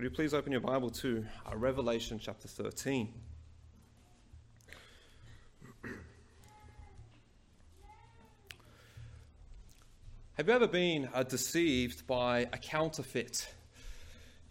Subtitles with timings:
[0.00, 3.12] Could you please open your Bible to uh, Revelation chapter 13?
[10.38, 13.46] Have you ever been uh, deceived by a counterfeit?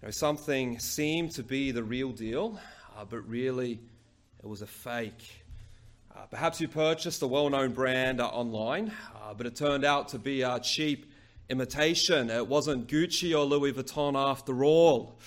[0.03, 2.59] You know, something seemed to be the real deal,
[2.95, 3.79] uh, but really
[4.43, 5.43] it was a fake.
[6.15, 10.09] Uh, perhaps you purchased a well known brand uh, online, uh, but it turned out
[10.09, 11.08] to be cheap
[11.49, 12.29] imitation.
[12.29, 15.19] It wasn't Gucci or Louis Vuitton after all.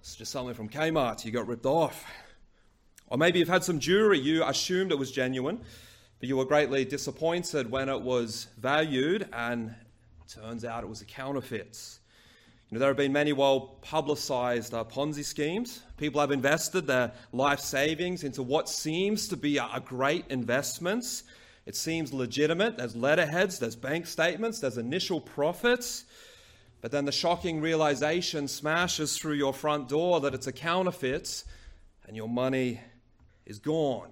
[0.00, 1.24] It's just something from Kmart.
[1.24, 2.04] You got ripped off.
[3.08, 4.18] Or maybe you've had some jewelry.
[4.18, 5.60] You assumed it was genuine,
[6.20, 9.74] but you were greatly disappointed when it was valued and
[10.28, 11.98] turns out it was a counterfeit.
[12.68, 15.82] You know, there have been many well publicized uh, Ponzi schemes.
[15.98, 21.22] People have invested their life savings into what seems to be a, a great investment.
[21.66, 22.76] It seems legitimate.
[22.76, 26.04] There's letterheads, there's bank statements, there's initial profits.
[26.80, 31.42] But then the shocking realization smashes through your front door that it's a counterfeit
[32.06, 32.80] and your money
[33.44, 34.10] is gone.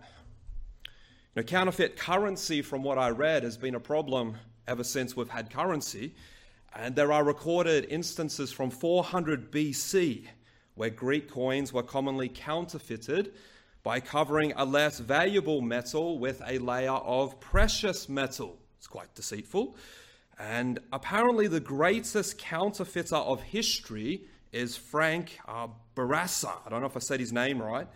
[0.84, 5.28] You know, counterfeit currency, from what I read, has been a problem ever since we've
[5.28, 6.14] had currency.
[6.74, 10.26] And there are recorded instances from 400 BC
[10.74, 13.32] where Greek coins were commonly counterfeited
[13.84, 18.58] by covering a less valuable metal with a layer of precious metal.
[18.78, 19.76] It's quite deceitful.
[20.38, 26.56] And apparently, the greatest counterfeiter of history is Frank uh, Bourassa.
[26.66, 27.86] I don't know if I said his name right.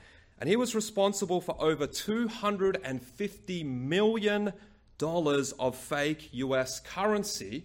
[0.41, 4.53] And he was responsible for over $250 million
[5.01, 7.65] of fake US currency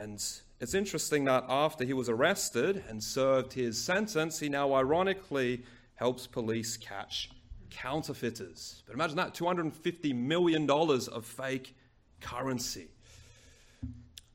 [0.00, 0.22] and
[0.60, 5.64] it's interesting that after he was arrested and served his sentence, he now ironically
[5.96, 7.30] helps police catch
[7.70, 8.82] counterfeiters.
[8.86, 11.74] But imagine that $250 million of fake
[12.20, 12.88] currency.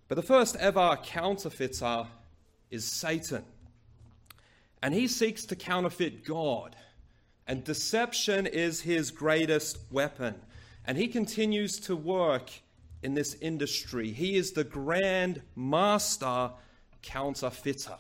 [0.07, 2.07] But the first ever counterfeiter
[2.69, 3.43] is Satan.
[4.81, 6.75] And he seeks to counterfeit God.
[7.47, 10.35] And deception is his greatest weapon.
[10.85, 12.51] And he continues to work
[13.03, 14.11] in this industry.
[14.11, 16.51] He is the grand master
[17.01, 17.97] counterfeiter.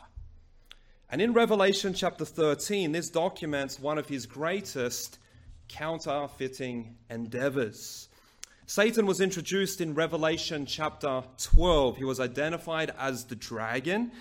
[1.09, 5.19] And in Revelation chapter 13, this documents one of his greatest
[5.71, 8.09] counterfeiting endeavors.
[8.65, 11.97] Satan was introduced in Revelation chapter 12.
[11.97, 14.11] He was identified as the dragon.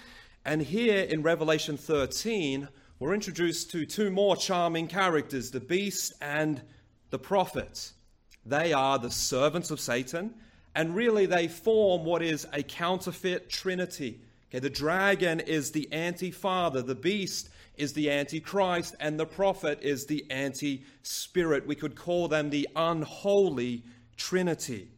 [0.44, 2.68] And here in Revelation 13,
[2.98, 6.62] we're introduced to two more charming characters the beast and
[7.10, 7.92] the prophet.
[8.46, 10.34] They are the servants of Satan
[10.74, 14.20] and really, they form what is a counterfeit trinity.
[14.50, 19.80] Okay, the dragon is the anti father, the beast is the antichrist, and the prophet
[19.82, 21.66] is the anti spirit.
[21.66, 23.84] We could call them the unholy
[24.16, 24.88] trinity.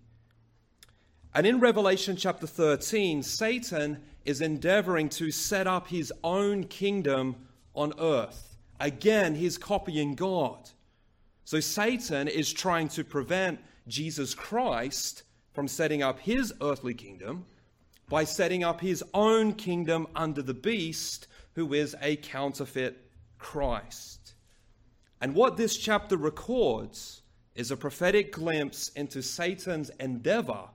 [1.34, 7.36] And in Revelation chapter 13, Satan is endeavoring to set up his own kingdom
[7.74, 8.56] on earth.
[8.80, 10.70] Again, he's copying God.
[11.44, 15.22] So Satan is trying to prevent Jesus Christ
[15.52, 17.46] from setting up his earthly kingdom
[18.08, 24.34] by setting up his own kingdom under the beast, who is a counterfeit Christ.
[25.20, 27.22] And what this chapter records
[27.54, 30.68] is a prophetic glimpse into Satan's endeavor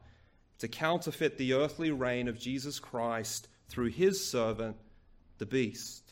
[0.59, 4.77] to counterfeit the earthly reign of Jesus Christ through his servant,
[5.37, 6.03] the beast.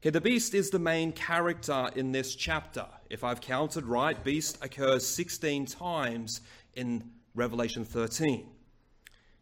[0.00, 2.86] Okay, the beast is the main character in this chapter.
[3.08, 6.40] If I've counted right, beast occurs 16 times
[6.74, 8.48] in Revelation 13.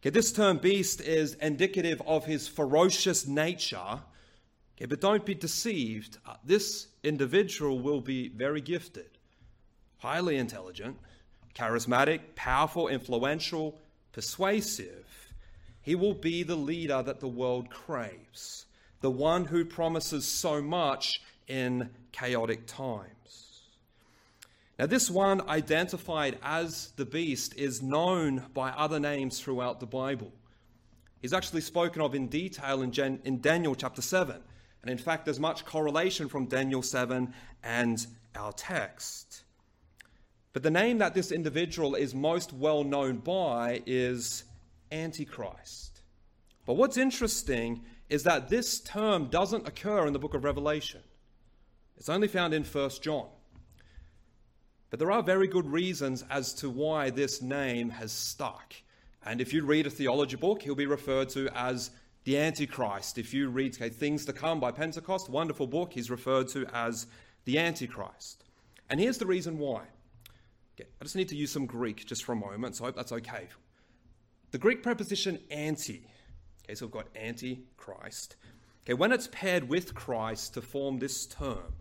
[0.01, 4.01] Okay, this term beast is indicative of his ferocious nature.
[4.77, 6.17] Okay, but don't be deceived.
[6.27, 9.19] Uh, this individual will be very gifted,
[9.99, 10.97] highly intelligent,
[11.55, 13.79] charismatic, powerful, influential,
[14.13, 15.35] persuasive.
[15.83, 18.65] He will be the leader that the world craves,
[19.03, 23.20] the one who promises so much in chaotic times.
[24.81, 30.33] Now, this one identified as the beast is known by other names throughout the Bible.
[31.21, 34.37] He's actually spoken of in detail in, Gen- in Daniel chapter 7.
[34.81, 39.43] And in fact, there's much correlation from Daniel 7 and our text.
[40.55, 44.45] But the name that this individual is most well known by is
[44.91, 46.01] Antichrist.
[46.65, 51.03] But what's interesting is that this term doesn't occur in the book of Revelation,
[51.99, 53.27] it's only found in 1 John.
[54.91, 58.75] But there are very good reasons as to why this name has stuck.
[59.25, 61.91] And if you read a theology book, he'll be referred to as
[62.25, 63.17] the Antichrist.
[63.17, 67.07] If you read okay, Things to Come by Pentecost, wonderful book, he's referred to as
[67.45, 68.45] the Antichrist.
[68.89, 69.83] And here's the reason why.
[70.75, 72.97] Okay, I just need to use some Greek just for a moment, so I hope
[72.97, 73.47] that's okay.
[74.51, 76.07] The Greek preposition anti,
[76.65, 78.37] okay, so we've got anti-Christ.
[78.85, 81.75] Okay, when it's paired with Christ to form this term,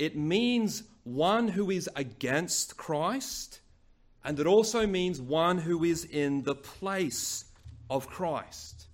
[0.00, 3.60] it means one who is against Christ,
[4.24, 7.44] and it also means one who is in the place
[7.90, 8.86] of Christ.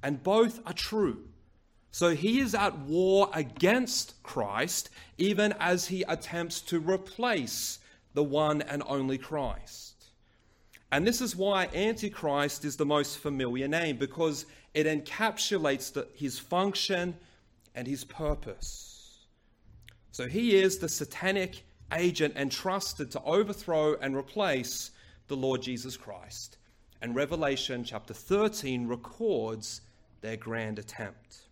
[0.00, 1.24] And both are true.
[1.90, 7.80] So he is at war against Christ, even as he attempts to replace
[8.14, 10.04] the one and only Christ.
[10.92, 16.38] And this is why Antichrist is the most familiar name, because it encapsulates the, his
[16.38, 17.16] function
[17.74, 18.87] and his purpose.
[20.10, 24.90] So he is the satanic agent entrusted to overthrow and replace
[25.28, 26.58] the Lord Jesus Christ.
[27.00, 29.80] And Revelation chapter 13 records
[30.20, 31.42] their grand attempt.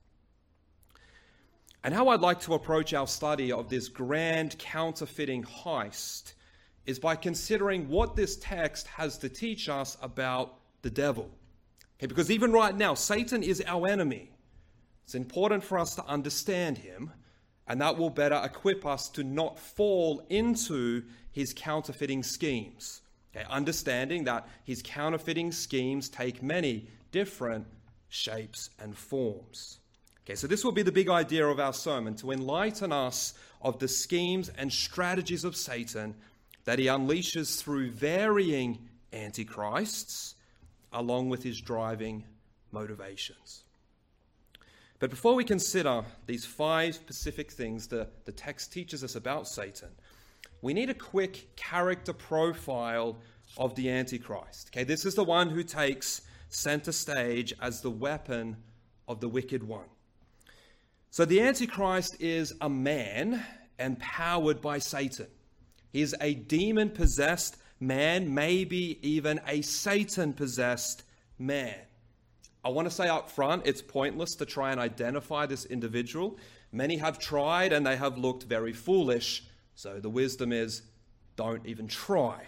[1.84, 6.32] And how I'd like to approach our study of this grand counterfeiting heist
[6.84, 11.30] is by considering what this text has to teach us about the devil.
[11.98, 14.30] Okay, because even right now, Satan is our enemy.
[15.04, 17.12] It's important for us to understand him,
[17.68, 21.02] and that will better equip us to not fall into
[21.32, 23.02] his counterfeiting schemes.
[23.34, 27.66] Okay, understanding that his counterfeiting schemes take many different
[28.08, 29.78] shapes and forms.
[30.24, 33.78] Okay, so this will be the big idea of our sermon to enlighten us of
[33.78, 36.14] the schemes and strategies of Satan
[36.64, 40.34] that he unleashes through varying antichrists
[40.92, 42.24] along with his driving
[42.72, 43.64] motivations.
[44.98, 49.90] But before we consider these five specific things that the text teaches us about Satan,
[50.62, 53.18] we need a quick character profile
[53.58, 54.70] of the Antichrist.
[54.70, 58.56] Okay, this is the one who takes center stage as the weapon
[59.06, 59.88] of the wicked one.
[61.10, 63.44] So the Antichrist is a man
[63.78, 65.28] empowered by Satan.
[65.92, 71.04] He is a demon possessed man, maybe even a Satan possessed
[71.38, 71.76] man.
[72.66, 76.36] I want to say up front, it's pointless to try and identify this individual.
[76.72, 79.44] Many have tried and they have looked very foolish.
[79.76, 80.82] So the wisdom is
[81.36, 82.42] don't even try.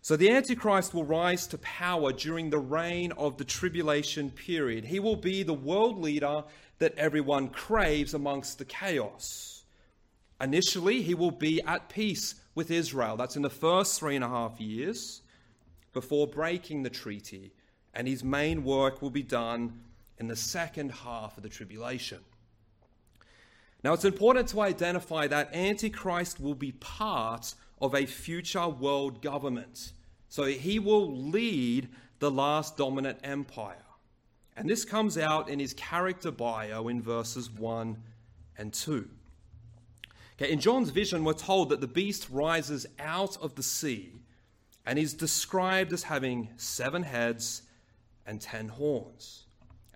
[0.00, 4.84] So the Antichrist will rise to power during the reign of the tribulation period.
[4.84, 6.44] He will be the world leader
[6.78, 9.64] that everyone craves amongst the chaos.
[10.40, 13.16] Initially, he will be at peace with Israel.
[13.16, 15.22] That's in the first three and a half years
[15.92, 17.50] before breaking the treaty.
[17.94, 19.80] And his main work will be done
[20.18, 22.18] in the second half of the tribulation.
[23.84, 29.92] Now, it's important to identify that Antichrist will be part of a future world government.
[30.28, 31.88] So he will lead
[32.18, 33.76] the last dominant empire.
[34.56, 37.96] And this comes out in his character bio in verses 1
[38.56, 39.08] and 2.
[40.40, 44.12] Okay, in John's vision, we're told that the beast rises out of the sea
[44.84, 47.62] and is described as having seven heads
[48.28, 49.46] and ten horns.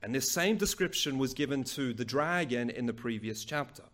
[0.02, 3.84] And this same description was given to the dragon in the previous chapter.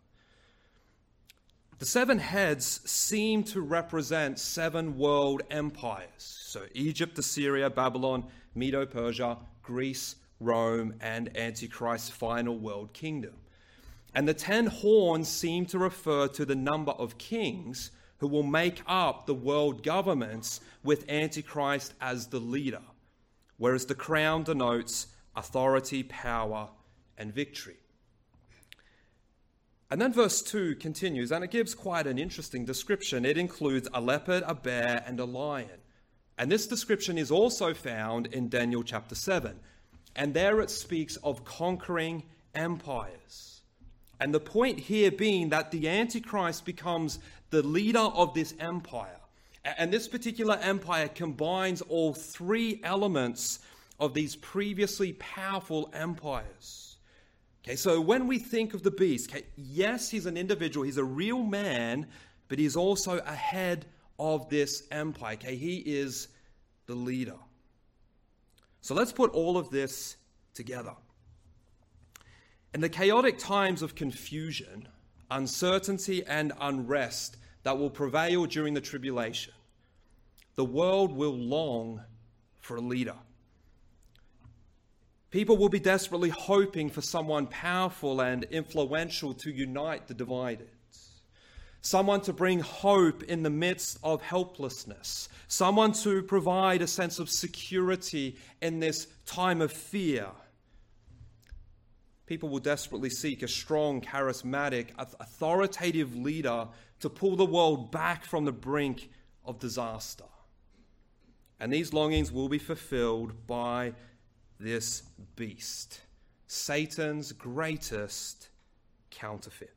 [1.78, 6.08] The seven heads seem to represent seven world empires.
[6.18, 8.24] So Egypt, Assyria, Babylon,
[8.54, 13.34] Medo Persia, Greece, Rome, and Antichrist's final world kingdom.
[14.14, 18.82] And the ten horns seem to refer to the number of kings who will make
[18.86, 22.82] up the world governments with Antichrist as the leader,
[23.58, 26.68] whereas the crown denotes authority, power,
[27.18, 27.76] and victory.
[29.90, 33.24] And then verse 2 continues, and it gives quite an interesting description.
[33.24, 35.80] It includes a leopard, a bear, and a lion.
[36.36, 39.58] And this description is also found in Daniel chapter 7.
[40.14, 42.22] And there it speaks of conquering
[42.54, 43.62] empires.
[44.20, 47.18] And the point here being that the Antichrist becomes
[47.50, 49.20] the leader of this empire.
[49.64, 53.58] And this particular empire combines all three elements
[53.98, 56.96] of these previously powerful empires.
[57.64, 61.04] Okay, so when we think of the beast, okay, yes, he's an individual, he's a
[61.04, 62.06] real man,
[62.48, 63.86] but he's also a head
[64.18, 65.34] of this empire.
[65.34, 66.28] Okay, he is
[66.86, 67.36] the leader.
[68.80, 70.16] So let's put all of this
[70.54, 70.94] together.
[72.72, 74.88] In the chaotic times of confusion,
[75.30, 79.52] uncertainty, and unrest that will prevail during the tribulation,
[80.56, 82.02] the world will long
[82.60, 83.14] for a leader.
[85.30, 90.70] People will be desperately hoping for someone powerful and influential to unite the divided.
[91.80, 95.28] Someone to bring hope in the midst of helplessness.
[95.46, 100.26] Someone to provide a sense of security in this time of fear.
[102.26, 106.68] People will desperately seek a strong, charismatic, authoritative leader
[107.00, 109.10] to pull the world back from the brink
[109.44, 110.24] of disaster.
[111.60, 113.94] And these longings will be fulfilled by
[114.60, 115.02] this
[115.36, 116.00] beast.
[116.46, 118.48] Satan's greatest
[119.10, 119.72] counterfeit.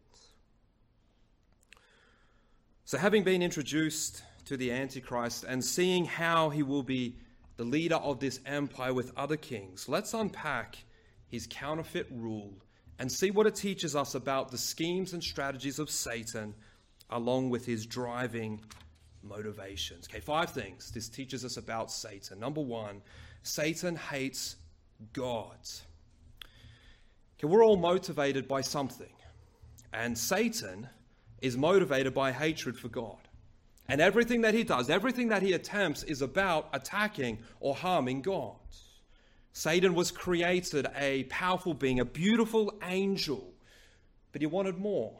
[2.86, 7.16] So, having been introduced to the Antichrist and seeing how he will be
[7.58, 10.78] the leader of this empire with other kings, let's unpack
[11.28, 12.54] his counterfeit rule
[13.00, 16.54] and see what it teaches us about the schemes and strategies of Satan
[17.12, 18.60] along with his driving
[19.24, 20.08] motivations.
[20.10, 22.40] Okay, five things this teaches us about Satan.
[22.40, 23.02] Number one,
[23.44, 24.56] Satan hates
[25.14, 25.58] God.
[27.38, 29.14] Okay, we're all motivated by something,
[29.94, 30.88] and Satan
[31.42, 33.18] is motivated by hatred for God.
[33.88, 38.56] And everything that he does, everything that he attempts, is about attacking or harming God.
[39.54, 43.54] Satan was created a powerful being, a beautiful angel,
[44.32, 45.14] but he wanted more.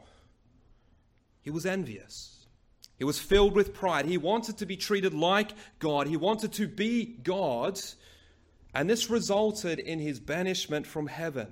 [1.42, 2.46] He was envious.
[2.98, 4.06] He was filled with pride.
[4.06, 6.06] He wanted to be treated like God.
[6.06, 7.80] He wanted to be God.
[8.74, 11.48] And this resulted in his banishment from heaven.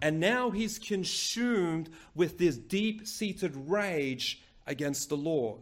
[0.00, 5.60] And now he's consumed with this deep seated rage against the Lord.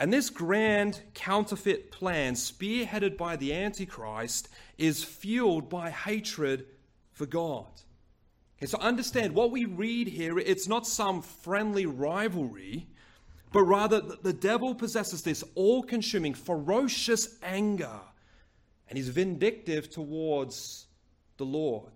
[0.00, 6.66] And this grand counterfeit plan, spearheaded by the Antichrist, is fueled by hatred
[7.12, 7.66] for God.
[8.58, 12.88] Okay, so understand what we read here, it's not some friendly rivalry,
[13.52, 18.00] but rather the devil possesses this all consuming, ferocious anger,
[18.88, 20.86] and he's vindictive towards
[21.36, 21.92] the Lord.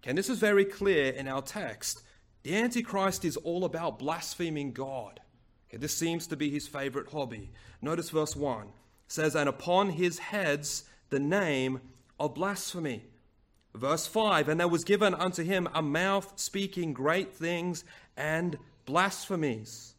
[0.00, 2.02] Okay, and this is very clear in our text.
[2.42, 5.20] The Antichrist is all about blaspheming God.
[5.68, 7.50] Okay, this seems to be his favorite hobby.
[7.82, 8.68] Notice verse 1
[9.08, 11.80] says, And upon his heads the name
[12.18, 13.04] of blasphemy.
[13.74, 17.84] Verse 5 And there was given unto him a mouth speaking great things
[18.16, 19.94] and blasphemies.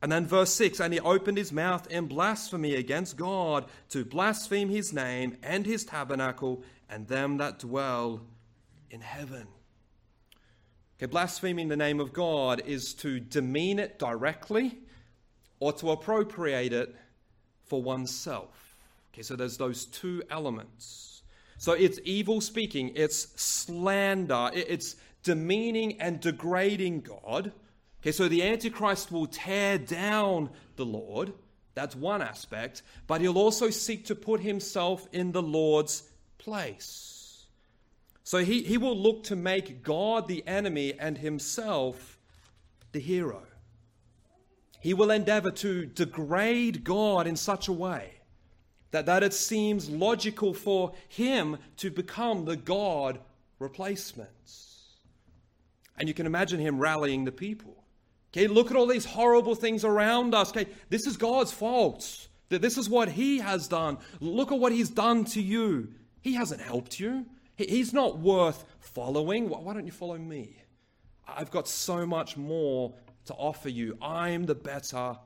[0.00, 4.68] And then verse 6 And he opened his mouth in blasphemy against God to blaspheme
[4.68, 8.22] his name and his tabernacle and them that dwell
[8.90, 9.46] in heaven.
[10.98, 14.78] Okay, blaspheming the name of God is to demean it directly
[15.58, 16.94] or to appropriate it
[17.64, 18.76] for oneself.
[19.12, 21.13] Okay, so there's those two elements.
[21.58, 27.52] So it's evil speaking, it's slander, it's demeaning and degrading God.
[28.02, 31.32] Okay, so the Antichrist will tear down the Lord.
[31.74, 32.82] That's one aspect.
[33.06, 36.02] But he'll also seek to put himself in the Lord's
[36.38, 37.46] place.
[38.22, 42.18] So he, he will look to make God the enemy and himself
[42.92, 43.42] the hero.
[44.80, 48.20] He will endeavor to degrade God in such a way
[48.94, 53.18] that, that it seems logical for him to become the God
[53.58, 54.28] replacement.
[55.98, 57.84] And you can imagine him rallying the people.
[58.32, 60.50] Okay, look at all these horrible things around us.
[60.50, 62.28] Okay, this is God's fault.
[62.48, 63.98] This is what he has done.
[64.20, 65.88] Look at what he's done to you.
[66.20, 67.26] He hasn't helped you.
[67.56, 69.48] He's not worth following.
[69.48, 70.56] Why don't you follow me?
[71.26, 72.94] I've got so much more
[73.26, 73.98] to offer you.
[74.00, 75.16] I'm the better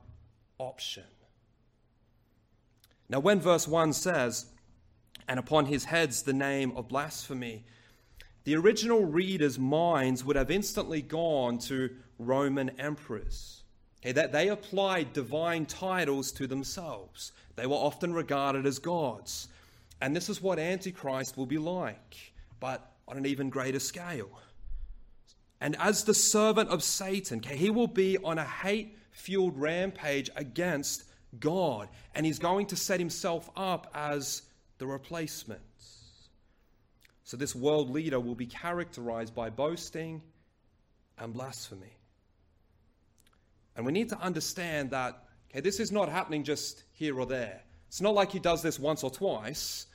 [0.57, 1.03] option.
[3.09, 4.45] Now, when verse 1 says,
[5.27, 7.65] and upon his heads the name of blasphemy,
[8.43, 13.63] the original reader's minds would have instantly gone to Roman emperors.
[14.01, 17.31] Okay, that they applied divine titles to themselves.
[17.55, 19.49] They were often regarded as gods.
[20.01, 24.29] And this is what Antichrist will be like, but on an even greater scale.
[25.59, 31.03] And as the servant of Satan, he will be on a hate fueled rampage against
[31.39, 34.43] God, and he's going to set himself up as
[34.77, 35.61] the replacement.
[37.23, 40.21] So, this world leader will be characterized by boasting
[41.17, 41.97] and blasphemy.
[43.75, 47.61] And we need to understand that okay, this is not happening just here or there.
[47.87, 49.87] It's not like he does this once or twice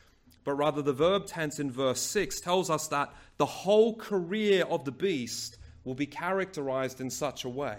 [0.44, 4.84] but rather the verb tense in verse 6 tells us that the whole career of
[4.84, 7.78] the beast will be characterized in such a way.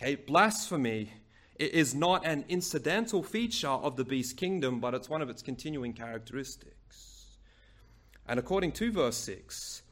[0.00, 1.12] Okay, blasphemy
[1.60, 5.92] is not an incidental feature of the beast kingdom, but it's one of its continuing
[5.92, 7.36] characteristics.
[8.26, 9.82] And according to verse 6,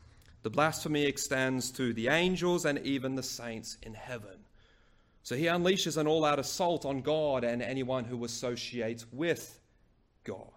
[0.42, 4.44] the blasphemy extends to the angels and even the saints in heaven.
[5.22, 9.60] So he unleashes an all out assault on God and anyone who associates with
[10.24, 10.52] God.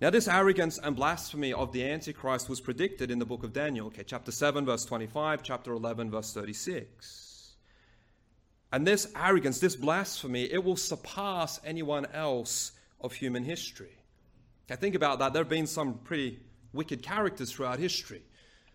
[0.00, 3.88] Now, this arrogance and blasphemy of the Antichrist was predicted in the book of Daniel,
[3.88, 7.27] okay, chapter 7, verse 25, chapter 11, verse 36.
[8.72, 13.96] And this arrogance, this blasphemy, it will surpass anyone else of human history.
[14.68, 15.32] Think about that.
[15.32, 16.40] There have been some pretty
[16.72, 18.22] wicked characters throughout history.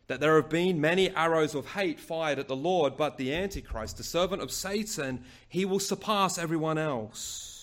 [0.08, 3.98] That there have been many arrows of hate fired at the Lord, but the Antichrist,
[3.98, 7.54] the servant of Satan, he will surpass everyone else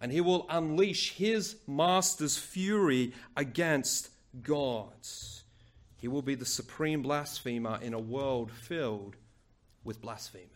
[0.00, 4.10] and he will unleash his master's fury against
[4.42, 5.42] gods.
[5.96, 9.16] He will be the supreme blasphemer in a world filled
[9.82, 10.46] with blasphemers.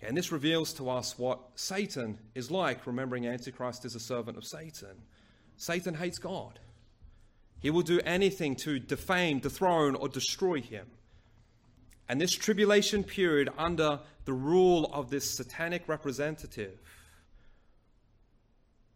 [0.00, 4.38] Okay, and this reveals to us what Satan is like, remembering Antichrist is a servant
[4.38, 4.96] of Satan.
[5.58, 6.58] Satan hates God.
[7.60, 10.86] He will do anything to defame, dethrone, or destroy him.
[12.08, 16.80] And this tribulation period under the rule of this satanic representative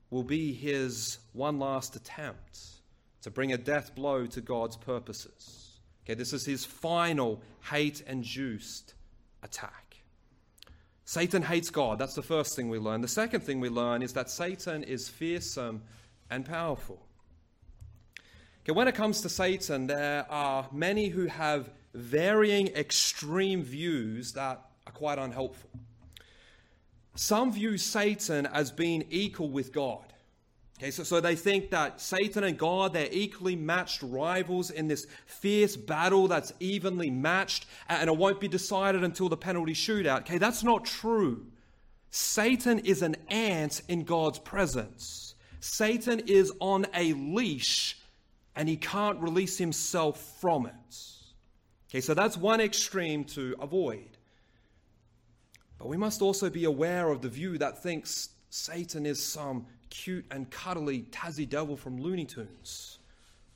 [0.08, 2.61] will be his one last attempt
[3.20, 5.80] to bring a death blow to God's purposes.
[6.06, 8.94] Okay, this is his final hate induced
[9.42, 9.84] attack.
[11.04, 11.99] Satan hates God.
[11.99, 13.02] That's the first thing we learn.
[13.02, 15.82] The second thing we learn is that Satan is fearsome
[16.30, 17.06] and powerful.
[18.62, 24.62] Okay, when it comes to Satan, there are many who have varying extreme views that
[24.87, 25.68] are quite unhelpful.
[27.14, 30.13] Some view Satan as being equal with God.
[30.78, 35.07] Okay, so, so they think that Satan and God, they're equally matched rivals in this
[35.26, 40.23] fierce battle that's evenly matched, and it won't be decided until the penalty shootout.
[40.23, 41.47] Okay, that's not true.
[42.11, 45.35] Satan is an ant in God's presence.
[45.61, 47.97] Satan is on a leash,
[48.57, 51.07] and he can't release himself from it.
[51.88, 54.19] Okay, so that's one extreme to avoid.
[55.78, 60.26] But we must also be aware of the view that thinks Satan is some cute
[60.31, 62.99] and cuddly Tassie devil from Looney Tunes.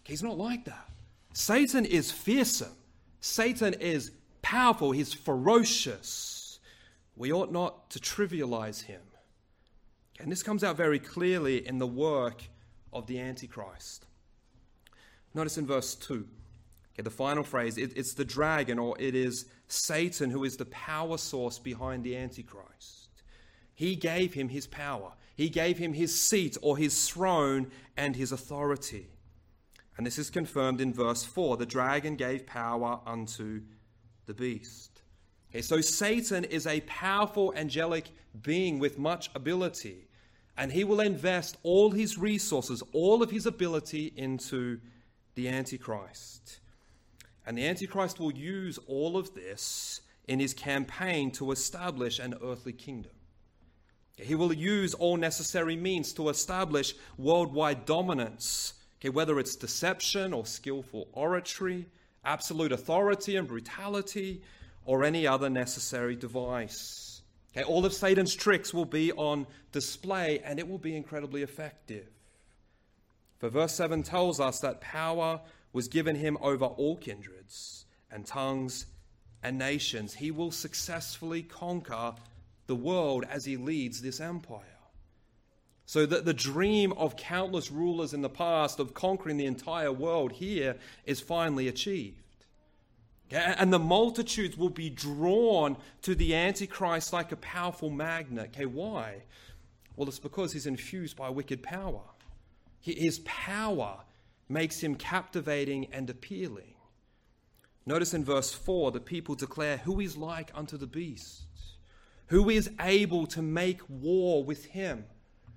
[0.04, 0.88] He's not like that.
[1.32, 2.72] Satan is fearsome.
[3.20, 4.92] Satan is powerful.
[4.92, 6.60] He's ferocious.
[7.16, 9.00] We ought not to trivialize him.
[10.20, 12.42] And this comes out very clearly in the work
[12.92, 14.06] of the Antichrist.
[15.34, 16.26] Notice in verse 2,
[16.94, 20.64] okay, the final phrase it, it's the dragon, or it is Satan who is the
[20.66, 23.10] power source behind the Antichrist.
[23.74, 25.12] He gave him his power.
[25.38, 29.06] He gave him his seat or his throne and his authority.
[29.96, 33.62] And this is confirmed in verse 4 the dragon gave power unto
[34.26, 35.00] the beast.
[35.50, 38.10] Okay, so Satan is a powerful angelic
[38.42, 40.08] being with much ability,
[40.56, 44.80] and he will invest all his resources, all of his ability into
[45.36, 46.58] the Antichrist.
[47.46, 52.72] And the Antichrist will use all of this in his campaign to establish an earthly
[52.72, 53.12] kingdom.
[54.24, 60.44] He will use all necessary means to establish worldwide dominance, okay, whether it's deception or
[60.44, 61.86] skillful oratory,
[62.24, 64.42] absolute authority and brutality,
[64.84, 67.22] or any other necessary device.
[67.52, 72.08] Okay, all of Satan's tricks will be on display and it will be incredibly effective.
[73.38, 75.40] For verse 7 tells us that power
[75.72, 78.86] was given him over all kindreds and tongues
[79.42, 80.14] and nations.
[80.14, 82.14] He will successfully conquer
[82.68, 84.60] the world as he leads this empire.
[85.86, 90.32] So that the dream of countless rulers in the past of conquering the entire world
[90.32, 90.76] here
[91.06, 92.22] is finally achieved.
[93.30, 98.50] And the multitudes will be drawn to the Antichrist like a powerful magnet.
[98.54, 99.22] Okay, why?
[99.96, 102.02] Well, it's because he's infused by wicked power.
[102.80, 104.00] His power
[104.48, 106.74] makes him captivating and appealing.
[107.84, 111.47] Notice in verse 4 the people declare, Who is like unto the beast?
[112.28, 115.04] Who is able to make war with him.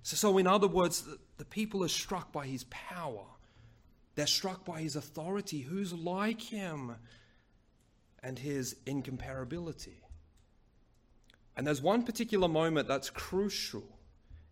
[0.03, 3.25] So, so in other words, the, the people are struck by his power.
[4.15, 5.61] They're struck by his authority.
[5.61, 6.95] Who's like him?
[8.23, 9.99] And his incomparability.
[11.55, 13.83] And there's one particular moment that's crucial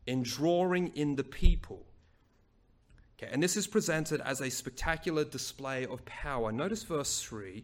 [0.05, 1.85] in drawing in the people.
[3.17, 6.51] Okay, and this is presented as a spectacular display of power.
[6.51, 7.63] Notice verse 3.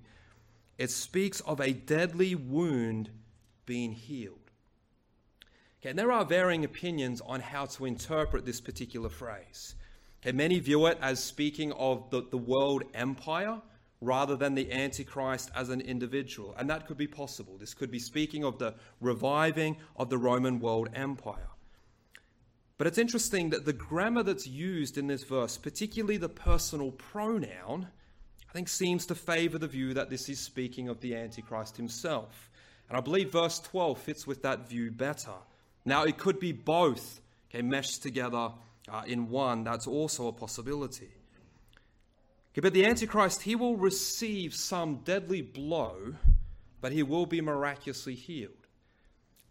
[0.77, 3.09] It speaks of a deadly wound
[3.65, 4.44] being healed.
[5.81, 9.75] Okay, and there are varying opinions on how to interpret this particular phrase.
[10.21, 13.61] Okay, many view it as speaking of the, the world empire
[14.01, 16.55] rather than the Antichrist as an individual.
[16.57, 17.57] And that could be possible.
[17.57, 21.49] This could be speaking of the reviving of the Roman world empire.
[22.77, 27.87] But it's interesting that the grammar that's used in this verse, particularly the personal pronoun,
[28.49, 32.49] I think seems to favor the view that this is speaking of the Antichrist himself.
[32.89, 35.33] And I believe verse 12 fits with that view better.
[35.85, 38.51] Now, it could be both okay, meshed together
[38.89, 39.63] uh, in one.
[39.63, 41.09] That's also a possibility.
[42.53, 46.15] Okay, but the Antichrist, he will receive some deadly blow,
[46.81, 48.51] but he will be miraculously healed.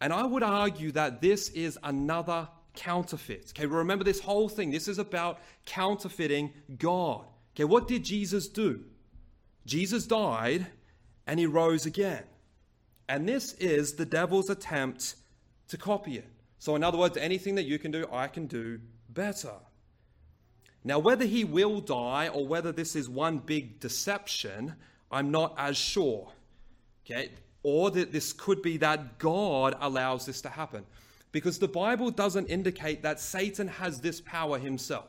[0.01, 3.53] And I would argue that this is another counterfeit.
[3.57, 4.70] Okay, remember this whole thing.
[4.70, 7.25] This is about counterfeiting God.
[7.55, 8.85] Okay, what did Jesus do?
[9.66, 10.66] Jesus died
[11.27, 12.25] and he rose again.
[13.09, 15.14] And this is the devil's attempt
[15.68, 16.29] to copy it.
[16.59, 19.53] So, in other words, anything that you can do, I can do better.
[20.85, 24.74] Now, whether he will die or whether this is one big deception,
[25.11, 26.31] I'm not as sure.
[27.05, 27.31] Okay?
[27.62, 30.85] Or that this could be that God allows this to happen.
[31.33, 35.07] Because the Bible doesn't indicate that Satan has this power himself.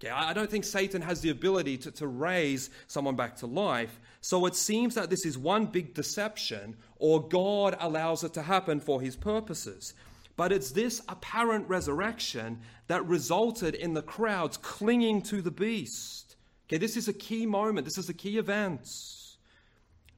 [0.00, 3.98] Okay, I don't think Satan has the ability to, to raise someone back to life.
[4.20, 8.78] So it seems that this is one big deception, or God allows it to happen
[8.78, 9.94] for his purposes.
[10.36, 16.36] But it's this apparent resurrection that resulted in the crowds clinging to the beast.
[16.68, 18.88] Okay, this is a key moment, this is a key event.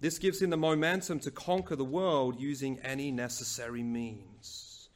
[0.01, 4.91] This gives him the momentum to conquer the world using any necessary means.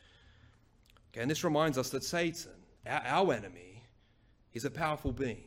[1.12, 2.52] Okay, and this reminds us that Satan,
[2.86, 3.73] our, our enemy,
[4.54, 5.42] He's a powerful being.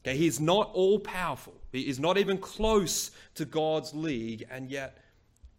[0.00, 1.52] Okay, he's not all powerful.
[1.72, 4.98] He is not even close to God's league, and yet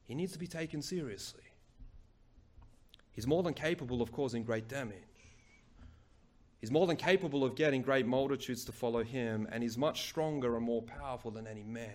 [0.05, 1.43] he needs to be taken seriously.
[3.11, 4.97] He's more than capable of causing great damage.
[6.59, 10.55] He's more than capable of getting great multitudes to follow him, and he's much stronger
[10.55, 11.91] and more powerful than any man.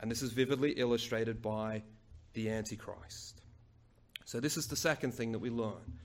[0.00, 1.82] And this is vividly illustrated by
[2.32, 3.42] the Antichrist.
[4.24, 6.00] So, this is the second thing that we learn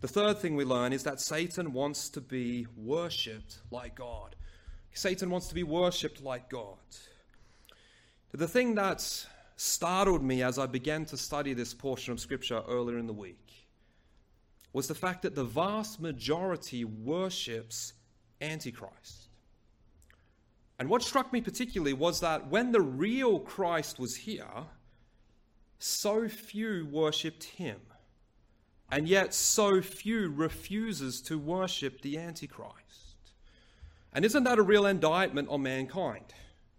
[0.00, 4.36] the third thing we learn is that Satan wants to be worshipped like God.
[4.92, 6.76] Satan wants to be worshipped like God.
[8.32, 12.98] The thing that startled me as I began to study this portion of Scripture earlier
[12.98, 13.66] in the week
[14.72, 17.94] was the fact that the vast majority worships
[18.42, 19.28] Antichrist.
[20.78, 24.66] And what struck me particularly was that when the real Christ was here,
[25.78, 27.80] so few worshipped him
[28.90, 32.74] and yet so few refuses to worship the Antichrist.
[34.12, 36.32] And isn't that a real indictment on mankind?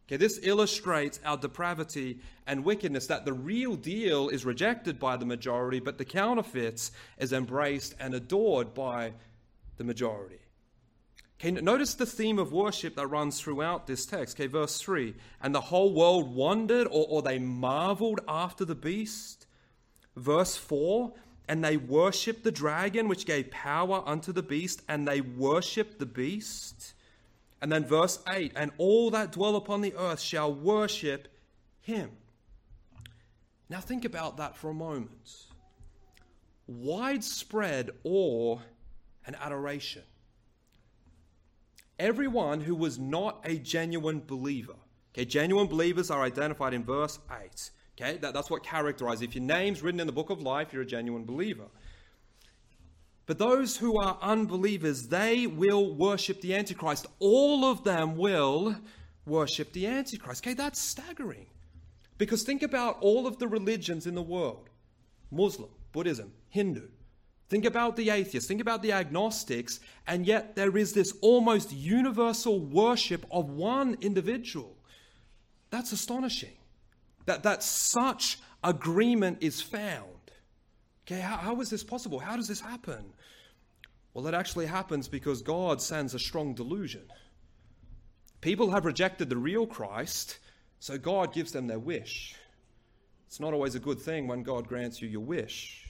[0.07, 5.25] Okay, this illustrates our depravity and wickedness that the real deal is rejected by the
[5.25, 9.11] majority, but the counterfeits is embraced and adored by
[9.75, 10.39] the majority.
[11.39, 14.37] Okay, notice the theme of worship that runs throughout this text.
[14.37, 19.45] Okay, verse 3 And the whole world wondered, or, or they marveled after the beast.
[20.15, 21.13] Verse 4
[21.47, 26.05] and they worshipped the dragon, which gave power unto the beast, and they worshipped the
[26.05, 26.93] beast.
[27.61, 31.27] And then verse 8 and all that dwell upon the earth shall worship
[31.79, 32.11] him.
[33.69, 35.45] Now think about that for a moment.
[36.67, 38.59] Widespread awe
[39.25, 40.03] and adoration.
[41.97, 44.75] Everyone who was not a genuine believer.
[45.13, 47.71] Okay, genuine believers are identified in verse 8.
[47.99, 49.23] Okay, that, that's what characterizes.
[49.23, 51.65] If your name's written in the book of life, you're a genuine believer.
[53.25, 57.07] But those who are unbelievers, they will worship the Antichrist.
[57.19, 58.75] All of them will
[59.25, 60.45] worship the Antichrist.
[60.45, 61.47] Okay, that's staggering.
[62.17, 64.69] Because think about all of the religions in the world
[65.31, 66.87] Muslim, Buddhism, Hindu.
[67.49, 72.59] Think about the atheists, think about the agnostics, and yet there is this almost universal
[72.59, 74.75] worship of one individual.
[75.69, 76.56] That's astonishing
[77.27, 80.03] that, that such agreement is found.
[81.05, 82.19] Okay, how, how is this possible?
[82.19, 83.13] How does this happen?
[84.13, 87.03] Well, it actually happens because God sends a strong delusion.
[88.41, 90.39] People have rejected the real Christ,
[90.79, 92.35] so God gives them their wish.
[93.27, 95.85] It's not always a good thing when God grants you your wish.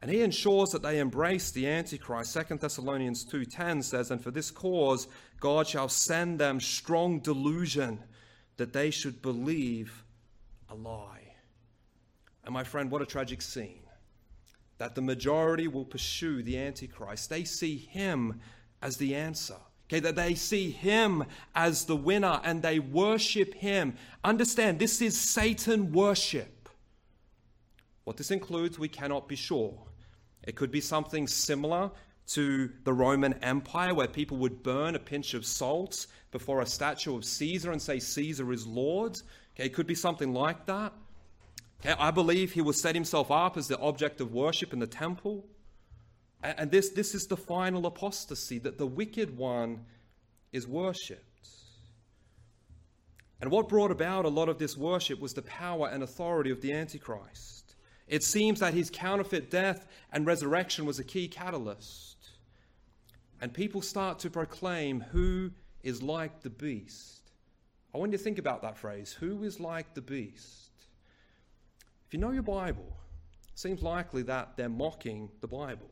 [0.00, 2.32] And he ensures that they embrace the Antichrist.
[2.34, 5.08] 2 Thessalonians 2:10 says, And for this cause
[5.40, 8.02] God shall send them strong delusion
[8.56, 10.04] that they should believe
[10.68, 11.34] a lie.
[12.44, 13.82] And my friend, what a tragic scene
[14.78, 17.28] that the majority will pursue the Antichrist.
[17.28, 18.40] They see him
[18.80, 19.56] as the answer.
[19.88, 23.96] Okay, that they see him as the winner and they worship him.
[24.22, 26.68] Understand, this is Satan worship.
[28.04, 29.74] What this includes, we cannot be sure.
[30.44, 31.90] It could be something similar
[32.28, 37.16] to the Roman Empire, where people would burn a pinch of salt before a statue
[37.16, 39.18] of Caesar and say, Caesar is Lord.
[39.58, 40.92] Okay, it could be something like that.
[41.80, 44.86] Okay, I believe he will set himself up as the object of worship in the
[44.86, 45.44] temple.
[46.42, 49.84] And, this, this is the final apostasy that the wicked one
[50.52, 51.24] is worshipped.
[53.40, 56.60] And what brought about a lot of this worship was the power and authority of
[56.60, 57.74] the Antichrist.
[58.06, 62.16] It seems that his counterfeit death and resurrection was a key catalyst.
[63.40, 65.50] And people start to proclaim who
[65.82, 67.17] is like the beast.
[67.94, 70.70] I want you to think about that phrase who is like the beast?
[72.06, 72.96] If you know your Bible,
[73.52, 75.90] it seems likely that they're mocking the Bible.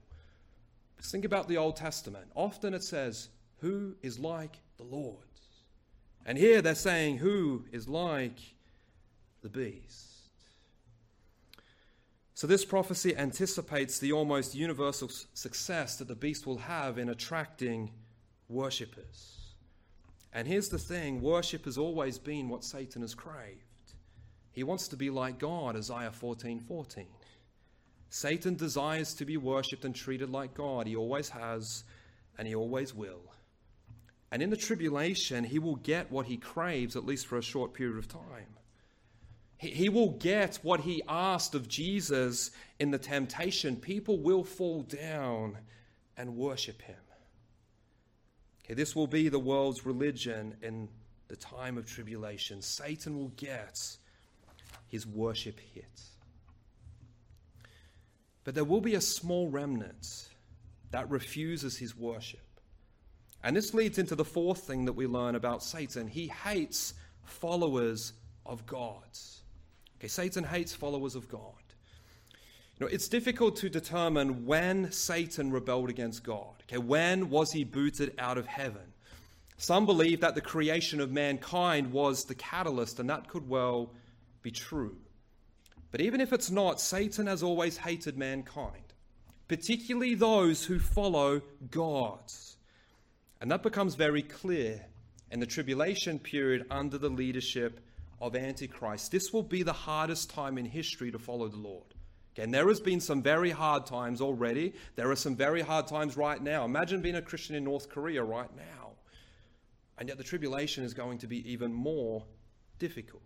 [1.03, 2.27] Think about the Old Testament.
[2.35, 3.29] Often it says,
[3.59, 5.19] Who is like the Lord?
[6.25, 8.39] And here they're saying, Who is like
[9.43, 10.07] the beast?
[12.35, 17.93] So, this prophecy anticipates the almost universal success that the beast will have in attracting
[18.49, 19.36] worshippers.
[20.37, 23.95] And here's the thing worship has always been what Satan has craved.
[24.53, 27.07] He wants to be like God, Isaiah 14 14.
[28.11, 30.87] Satan desires to be worshipped and treated like God.
[30.87, 31.85] He always has,
[32.37, 33.23] and he always will.
[34.31, 37.73] And in the tribulation, he will get what he craves, at least for a short
[37.73, 38.59] period of time.
[39.57, 43.75] He, he will get what he asked of Jesus in the temptation.
[43.75, 45.57] People will fall down
[46.19, 46.97] and worship him.
[48.67, 50.89] Okay, this will be the world's religion in
[51.29, 52.61] the time of tribulation.
[52.61, 53.81] Satan will get
[54.89, 56.01] his worship hit.
[58.43, 60.29] But there will be a small remnant
[60.91, 62.41] that refuses his worship.
[63.45, 66.09] And this leads into the fourth thing that we learn about Satan.
[66.09, 69.03] He hates followers of God.
[69.99, 71.55] Okay, Satan hates followers of God.
[72.79, 76.63] You know, it's difficult to determine when Satan rebelled against God.
[76.65, 78.93] Okay, when was he booted out of heaven?
[79.57, 83.95] Some believe that the creation of mankind was the catalyst, and that could well
[84.43, 84.97] be true.
[85.91, 88.93] But even if it's not, Satan has always hated mankind,
[89.49, 92.21] particularly those who follow God.
[93.41, 94.85] And that becomes very clear
[95.31, 97.81] in the tribulation period under the leadership
[98.21, 99.11] of Antichrist.
[99.11, 101.96] This will be the hardest time in history to follow the Lord.
[102.39, 104.75] And there has been some very hard times already.
[104.95, 106.65] There are some very hard times right now.
[106.65, 108.93] Imagine being a Christian in North Korea right now.
[109.99, 112.25] And yet the tribulation is going to be even more
[112.79, 113.23] difficult.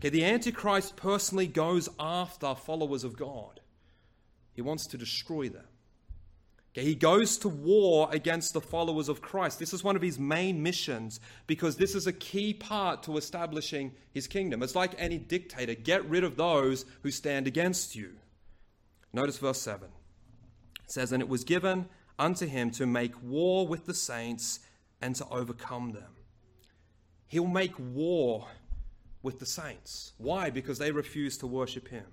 [0.00, 3.60] Okay, the Antichrist personally goes after followers of God.
[4.52, 5.66] He wants to destroy them.
[6.74, 9.58] Okay, he goes to war against the followers of Christ.
[9.58, 13.92] This is one of his main missions because this is a key part to establishing
[14.12, 14.62] his kingdom.
[14.62, 18.12] It's like any dictator get rid of those who stand against you.
[19.12, 19.86] Notice verse 7.
[20.84, 24.60] It says, And it was given unto him to make war with the saints
[25.02, 26.16] and to overcome them.
[27.26, 28.46] He'll make war
[29.22, 30.12] with the saints.
[30.16, 30.48] Why?
[30.48, 32.06] Because they refuse to worship him.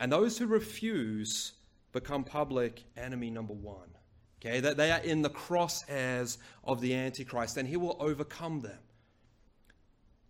[0.00, 1.52] And those who refuse
[1.92, 3.88] become public enemy number one.
[4.44, 8.78] Okay, that they are in the crosshairs of the Antichrist, and he will overcome them.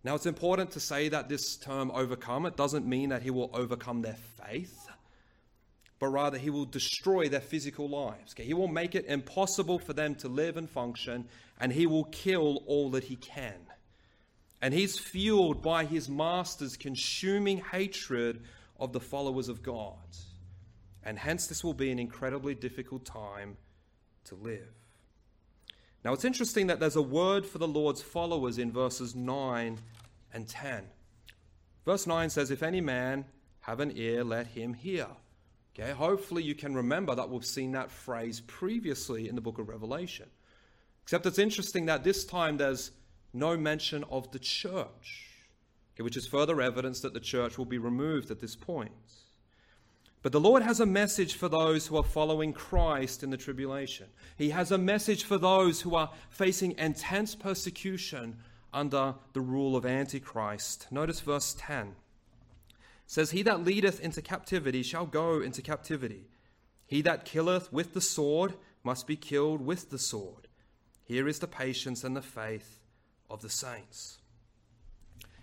[0.03, 3.49] Now, it's important to say that this term overcome, it doesn't mean that he will
[3.53, 4.87] overcome their faith,
[5.97, 8.33] but rather he will destroy their physical lives.
[8.33, 8.43] Okay?
[8.43, 11.27] He will make it impossible for them to live and function,
[11.59, 13.55] and he will kill all that he can.
[14.61, 18.43] And he's fueled by his master's consuming hatred
[18.79, 19.97] of the followers of God.
[21.05, 23.57] And hence, this will be an incredibly difficult time
[24.25, 24.73] to live.
[26.03, 29.77] Now, it's interesting that there's a word for the Lord's followers in verses 9
[30.33, 30.83] and 10.
[31.85, 33.25] Verse 9 says, If any man
[33.61, 35.07] have an ear, let him hear.
[35.75, 39.69] Okay, hopefully you can remember that we've seen that phrase previously in the book of
[39.69, 40.29] Revelation.
[41.03, 42.91] Except it's interesting that this time there's
[43.33, 45.29] no mention of the church,
[45.95, 48.91] okay, which is further evidence that the church will be removed at this point.
[50.23, 54.07] But the Lord has a message for those who are following Christ in the tribulation.
[54.37, 58.37] He has a message for those who are facing intense persecution
[58.73, 60.87] under the rule of Antichrist.
[60.89, 61.87] Notice verse 10.
[61.89, 61.95] It
[63.05, 66.29] says, He that leadeth into captivity shall go into captivity.
[66.87, 70.47] He that killeth with the sword must be killed with the sword.
[71.03, 72.79] Here is the patience and the faith
[73.29, 74.19] of the saints.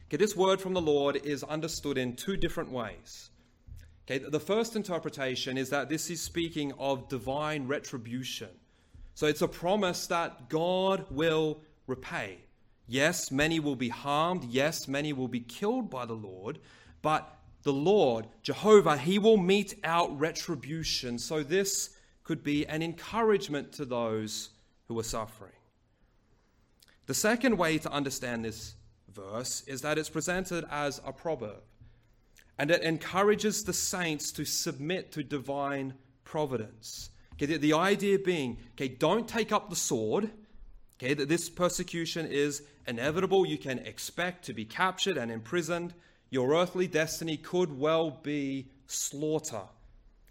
[0.07, 3.30] Okay, this word from the Lord is understood in two different ways.
[4.11, 8.49] Okay, the first interpretation is that this is speaking of divine retribution.
[9.15, 12.39] So it's a promise that God will repay.
[12.89, 14.45] Yes, many will be harmed.
[14.45, 16.59] Yes, many will be killed by the Lord.
[17.03, 21.17] But the Lord, Jehovah, He will mete out retribution.
[21.17, 21.91] So this
[22.25, 24.51] could be an encouragement to those
[24.89, 25.53] who are suffering.
[27.07, 28.75] The second way to understand this
[29.15, 31.63] verse is that it's presented as a proverb.
[32.61, 35.95] And it encourages the saints to submit to divine
[36.25, 37.09] providence.
[37.33, 40.29] Okay, the, the idea being, okay, don't take up the sword.
[40.99, 43.47] Okay, that this persecution is inevitable.
[43.47, 45.95] You can expect to be captured and imprisoned.
[46.29, 49.63] Your earthly destiny could well be slaughter.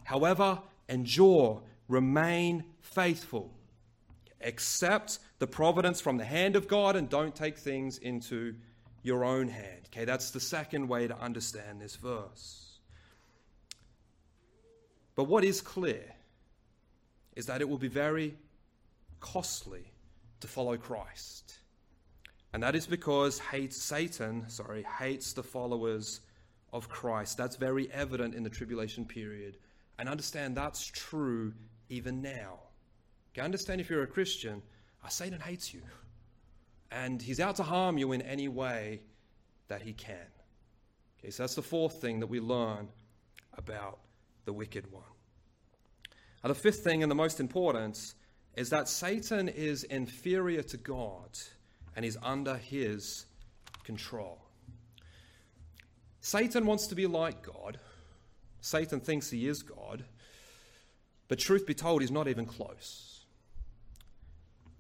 [0.04, 3.52] However, endure, remain faithful.
[4.42, 8.54] Accept the providence from the hand of God and don't take things into
[9.04, 9.82] your own hand.
[9.88, 12.80] Okay, that's the second way to understand this verse.
[15.16, 16.16] But what is clear
[17.36, 18.36] is that it will be very
[19.20, 19.92] costly
[20.40, 21.60] to follow Christ.
[22.54, 26.22] And that is because hates Satan, sorry, hates the followers
[26.74, 27.38] of Christ.
[27.38, 29.58] That's very evident in the tribulation period.
[29.98, 31.54] And understand that's true
[31.90, 32.60] even now.
[33.34, 34.62] Okay, understand if you're a Christian,
[35.04, 35.82] uh, Satan hates you.
[36.92, 39.02] And he's out to harm you in any way
[39.68, 40.16] that he can.
[41.20, 42.88] Okay, so that's the fourth thing that we learn
[43.58, 44.00] about
[44.46, 45.04] the wicked one.
[46.44, 48.14] Now, the fifth thing, and the most important,
[48.56, 51.38] is that Satan is inferior to God
[51.96, 53.26] and is under his
[53.84, 54.40] control.
[56.22, 57.80] Satan wants to be like God.
[58.62, 60.04] Satan thinks he is God.
[61.28, 63.19] But truth be told, he's not even close.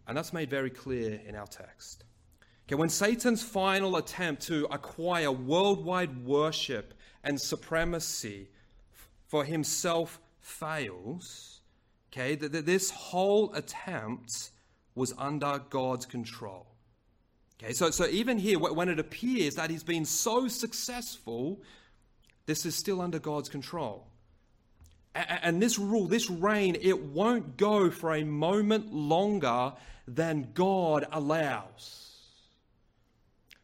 [0.09, 2.03] And that's made very clear in our text.
[2.67, 8.49] Okay, when Satan's final attempt to acquire worldwide worship and supremacy
[9.27, 11.61] for himself fails,
[12.11, 14.49] okay, that this whole attempt
[14.95, 16.65] was under God's control.
[17.61, 21.61] Okay, so, so even here, when it appears that he's been so successful,
[22.47, 24.07] this is still under God's control.
[25.13, 29.73] And this rule, this reign, it won't go for a moment longer
[30.15, 32.17] than God allows.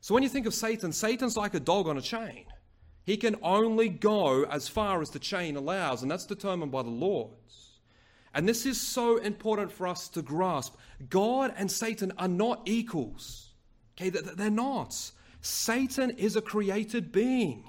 [0.02, 2.46] So when you think of Satan, Satan's like a dog on a chain.
[3.06, 6.90] He can only go as far as the chain allows, and that's determined by the
[6.90, 7.80] Lord's.
[8.34, 10.76] And this is so important for us to grasp.
[11.10, 13.50] God and Satan are not equals.
[13.98, 14.94] Okay, they're not.
[15.42, 17.64] Satan is a created being.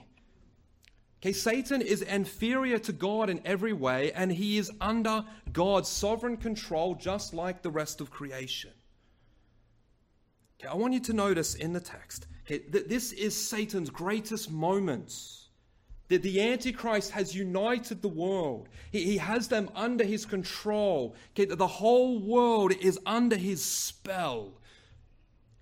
[1.23, 6.37] Okay, Satan is inferior to God in every way, and he is under God's sovereign
[6.37, 8.71] control, just like the rest of creation.
[10.61, 14.51] Okay, I want you to notice in the text okay, that this is Satan's greatest
[14.51, 15.43] moments.
[16.09, 18.69] That the Antichrist has united the world.
[18.93, 21.17] He, he has them under his control.
[21.33, 24.53] Okay, that the whole world is under his spell.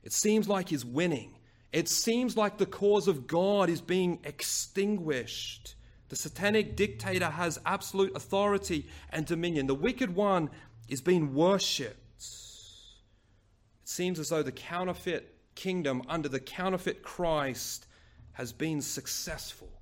[0.02, 1.36] It seems like he's winning.
[1.74, 5.74] It seems like the cause of God is being extinguished.
[6.08, 9.66] The satanic dictator has absolute authority and dominion.
[9.66, 10.50] The wicked one
[10.86, 11.98] is being worshipped.
[12.20, 17.86] It seems as though the counterfeit kingdom under the counterfeit Christ
[18.34, 19.72] has been successful.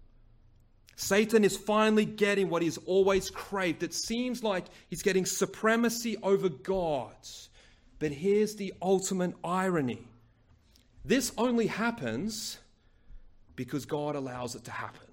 [0.96, 3.82] Satan is finally getting what he's always craved.
[3.82, 7.12] It seems like he's getting supremacy over God.
[7.98, 10.08] But here's the ultimate irony
[11.04, 12.58] this only happens
[13.56, 15.08] because God allows it to happen.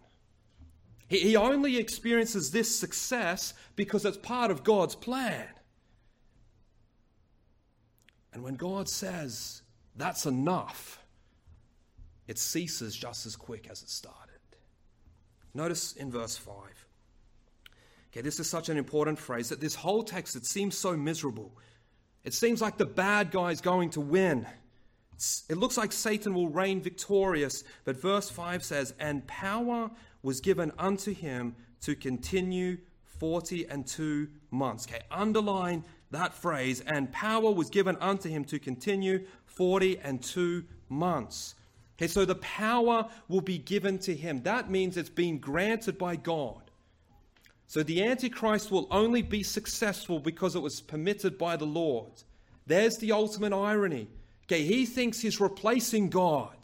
[1.07, 5.47] He, he only experiences this success because it's part of God's plan.
[8.31, 9.63] And when God says
[9.95, 10.99] that's enough,
[12.27, 14.39] it ceases just as quick as it started.
[15.53, 16.55] Notice in verse 5.
[18.11, 21.51] Okay, this is such an important phrase that this whole text it seems so miserable.
[22.23, 24.45] It seems like the bad guy's going to win.
[25.49, 29.91] It looks like Satan will reign victorious, but verse 5 says, And power
[30.23, 32.77] was given unto him to continue
[33.19, 34.87] 40 and two months.
[34.87, 40.63] Okay, underline that phrase, and power was given unto him to continue 40 and two
[40.87, 41.55] months.
[41.97, 44.41] Okay, so the power will be given to him.
[44.43, 46.71] That means it's been granted by God.
[47.67, 52.11] So the Antichrist will only be successful because it was permitted by the Lord.
[52.65, 54.07] There's the ultimate irony.
[54.49, 56.57] Okay, he thinks he's replacing God,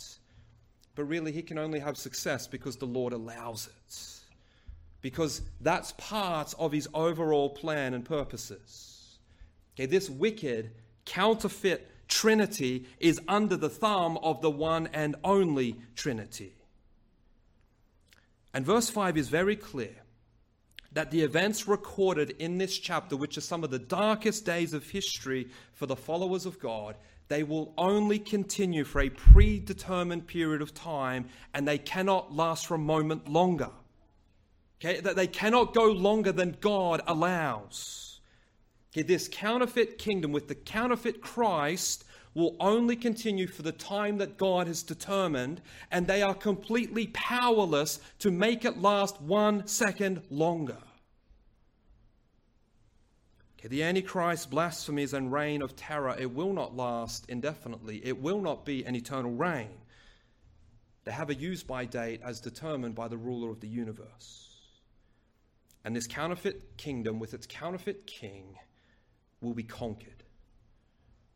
[0.95, 3.99] but really he can only have success because the Lord allows it.
[5.01, 9.19] Because that's part of his overall plan and purposes.
[9.75, 10.71] Okay, this wicked,
[11.05, 16.55] counterfeit Trinity is under the thumb of the one and only Trinity.
[18.51, 19.95] And verse 5 is very clear
[20.93, 24.89] that the events recorded in this chapter, which are some of the darkest days of
[24.89, 26.95] history for the followers of God,
[27.27, 32.75] they will only continue for a predetermined period of time and they cannot last for
[32.75, 33.69] a moment longer.
[34.79, 38.19] Okay, that they cannot go longer than God allows.
[38.93, 44.37] Okay, this counterfeit kingdom with the counterfeit Christ will only continue for the time that
[44.37, 50.77] God has determined, and they are completely powerless to make it last one second longer.
[53.67, 57.99] The Antichrist blasphemies and reign of terror, it will not last indefinitely.
[58.05, 59.77] It will not be an eternal reign.
[61.03, 64.55] They have a use by date as determined by the ruler of the universe.
[65.83, 68.55] And this counterfeit kingdom with its counterfeit king
[69.41, 70.23] will be conquered.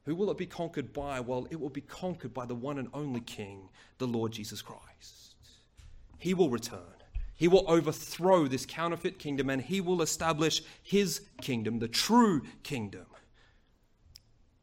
[0.05, 1.19] Who will it be conquered by?
[1.19, 5.35] Well, it will be conquered by the one and only King, the Lord Jesus Christ.
[6.17, 6.98] He will return.
[7.39, 13.05] He will overthrow this counterfeit kingdom and he will establish his kingdom, the true kingdom.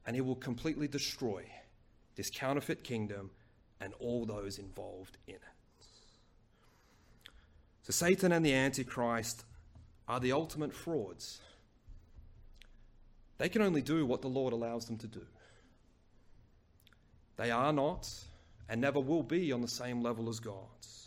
[0.07, 1.45] And he will completely destroy
[2.17, 3.31] this counterfeit kingdom
[3.81, 5.41] and all those involved in it.
[7.83, 9.47] So, Satan and the Antichrist
[10.07, 11.41] are the ultimate frauds.
[13.39, 15.27] they can only do what the Lord allows them to do.
[17.39, 18.07] They are not
[18.69, 21.06] and never will be on the same level as God's.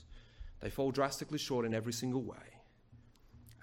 [0.62, 2.38] They fall drastically short in every single way.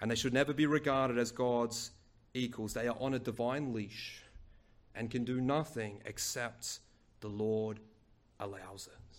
[0.01, 1.91] And they should never be regarded as God's
[2.33, 2.73] equals.
[2.73, 4.23] They are on a divine leash
[4.95, 6.79] and can do nothing except
[7.21, 7.79] the Lord
[8.39, 9.17] allows it.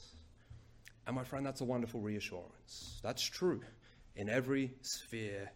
[1.06, 3.00] And my friend, that's a wonderful reassurance.
[3.02, 3.62] That's true
[4.14, 5.50] in every sphere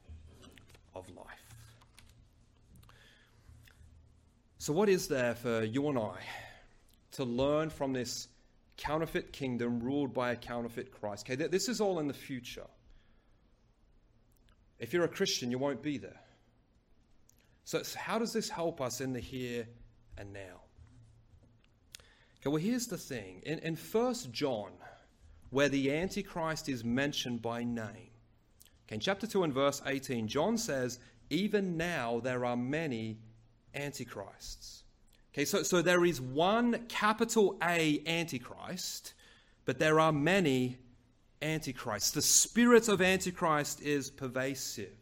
[0.94, 1.26] of life.
[4.58, 6.18] So, what is there for you and I
[7.12, 8.28] to learn from this
[8.76, 11.28] counterfeit kingdom ruled by a counterfeit Christ?
[11.28, 12.66] Okay, this is all in the future.
[14.78, 16.20] If you're a Christian, you won't be there.
[17.64, 19.66] So, so how does this help us in the here
[20.18, 20.62] and now?
[22.40, 23.40] Okay, well, here's the thing.
[23.46, 24.72] In, in 1 John,
[25.50, 28.10] where the Antichrist is mentioned by name,
[28.86, 30.98] okay, in chapter 2 and verse 18, John says,
[31.30, 33.18] Even now there are many
[33.74, 34.82] antichrists.
[35.32, 39.14] Okay, so, so there is one capital A antichrist,
[39.64, 40.78] but there are many
[41.40, 42.10] antichrists.
[42.10, 44.92] The spirit of antichrist is pervasive.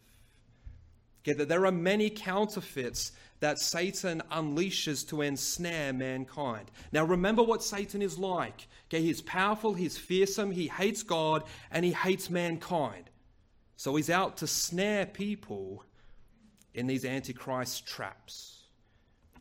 [1.23, 6.71] Okay, that there are many counterfeits that Satan unleashes to ensnare mankind.
[6.93, 8.69] Now remember what Satan is like.
[8.89, 13.11] Okay, he's powerful, he's fearsome, he hates God, and he hates mankind.
[13.77, 15.85] So he's out to snare people
[16.75, 18.60] in these antichrist traps.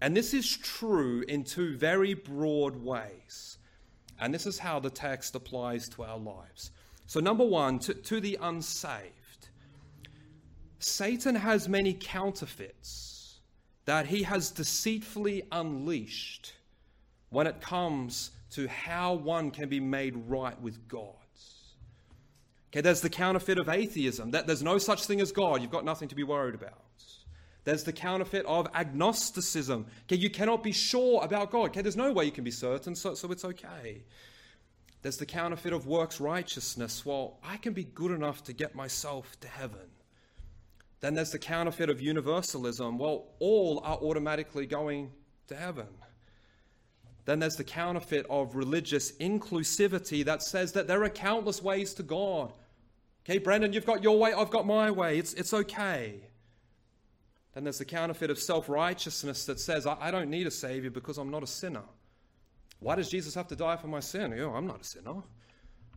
[0.01, 3.57] And this is true in two very broad ways.
[4.19, 6.71] And this is how the text applies to our lives.
[7.07, 9.49] So, number one, to, to the unsaved,
[10.79, 13.39] Satan has many counterfeits
[13.85, 16.53] that he has deceitfully unleashed
[17.29, 21.15] when it comes to how one can be made right with God.
[22.71, 25.85] Okay, there's the counterfeit of atheism, that there's no such thing as God, you've got
[25.85, 26.83] nothing to be worried about.
[27.65, 29.85] There's the counterfeit of agnosticism.
[30.03, 31.69] Okay, you cannot be sure about God.
[31.69, 34.03] Okay, there's no way you can be certain, so, so it's okay.
[35.01, 37.05] There's the counterfeit of works righteousness.
[37.05, 39.87] Well, I can be good enough to get myself to heaven.
[41.01, 42.97] Then there's the counterfeit of universalism.
[42.97, 45.11] Well, all are automatically going
[45.47, 45.87] to heaven.
[47.25, 52.03] Then there's the counterfeit of religious inclusivity that says that there are countless ways to
[52.03, 52.51] God.
[53.23, 55.19] Okay, Brendan, you've got your way, I've got my way.
[55.19, 56.21] It's, it's okay.
[57.59, 61.17] Then there's the counterfeit of self righteousness that says, I, don't need a Savior because
[61.17, 61.83] I'm not a sinner.
[62.79, 64.33] Why does Jesus have to die for my sin?
[64.39, 65.15] Oh, I'm not a sinner.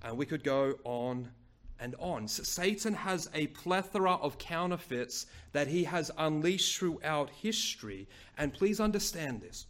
[0.02, 1.30] And we could go on
[1.78, 2.26] and on.
[2.26, 8.08] So Satan has a plethora of counterfeits that he has unleashed throughout history.
[8.36, 9.66] And please understand this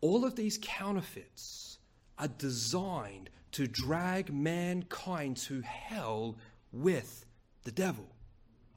[0.00, 1.80] all of these counterfeits
[2.18, 6.38] are designed to drag mankind to hell
[6.72, 7.26] with
[7.64, 8.15] the devil.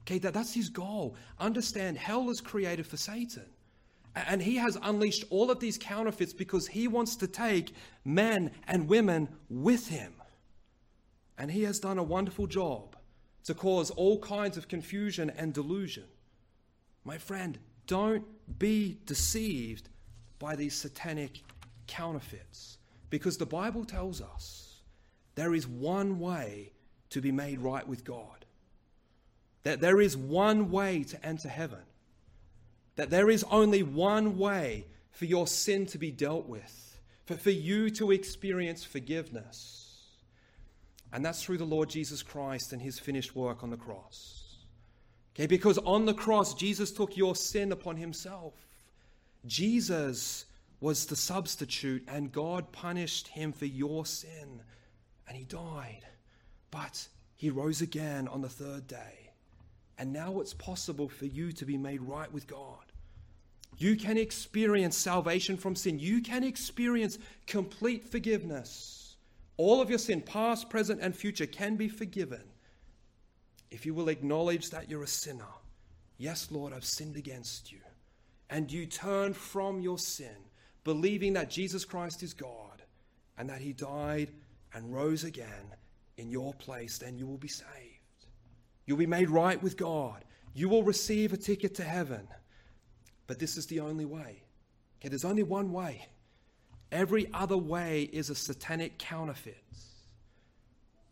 [0.02, 1.16] Okay, that, that's his goal.
[1.38, 3.46] Understand, hell is created for Satan.
[4.14, 7.74] And he has unleashed all of these counterfeits because he wants to take
[8.04, 10.14] men and women with him.
[11.38, 12.96] And he has done a wonderful job
[13.44, 16.04] to cause all kinds of confusion and delusion.
[17.04, 18.24] My friend, don't
[18.58, 19.88] be deceived
[20.38, 21.40] by these satanic
[21.86, 22.78] counterfeits
[23.10, 24.82] because the Bible tells us
[25.34, 26.72] there is one way
[27.10, 28.39] to be made right with God.
[29.62, 31.82] That there is one way to enter heaven.
[32.96, 37.50] That there is only one way for your sin to be dealt with, for, for
[37.50, 39.80] you to experience forgiveness.
[41.12, 44.40] And that's through the Lord Jesus Christ and his finished work on the cross.
[45.34, 48.54] Okay, because on the cross, Jesus took your sin upon himself.
[49.46, 50.44] Jesus
[50.80, 54.62] was the substitute, and God punished him for your sin,
[55.28, 56.06] and he died.
[56.70, 57.06] But
[57.36, 59.19] he rose again on the third day.
[60.00, 62.86] And now it's possible for you to be made right with God.
[63.76, 65.98] You can experience salvation from sin.
[65.98, 69.16] You can experience complete forgiveness.
[69.58, 72.40] All of your sin, past, present, and future, can be forgiven
[73.70, 75.44] if you will acknowledge that you're a sinner.
[76.16, 77.80] Yes, Lord, I've sinned against you.
[78.48, 80.36] And you turn from your sin,
[80.82, 82.82] believing that Jesus Christ is God
[83.36, 84.30] and that He died
[84.72, 85.74] and rose again
[86.16, 87.89] in your place, then you will be saved.
[88.90, 90.24] You'll be made right with God.
[90.52, 92.26] You will receive a ticket to heaven.
[93.28, 94.42] But this is the only way.
[94.98, 96.08] Okay, there's only one way.
[96.90, 99.62] Every other way is a satanic counterfeit.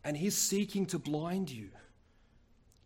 [0.02, 1.68] And he's seeking to blind you.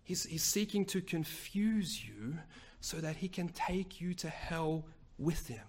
[0.05, 2.35] He's, he's seeking to confuse you
[2.81, 4.85] so that he can take you to hell
[5.17, 5.65] with him.